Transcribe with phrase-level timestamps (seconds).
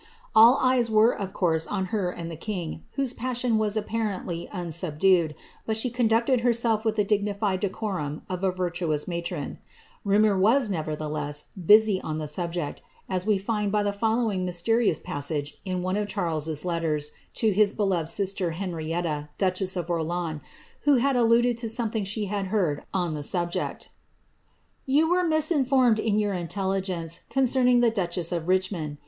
[0.35, 2.83] All eyes were of course on her and the king,
[3.17, 5.35] passion was apparently unsubdued,
[5.67, 9.59] but she conducted herself n digaitied decorum of a virtuous matron.
[10.03, 10.97] Rumour was, never
[11.63, 16.65] busy on the subject, as we find by the following mysterious pai one of Charleses
[16.65, 20.41] letters to his beloved sister, Henrietta, due) Orleans,
[20.81, 23.87] who had alluded to something she had heard on tl ject:—^^
[24.87, 27.93] You were misinformed in your intelligence concerning the
[28.35, 28.97] (of Richmond.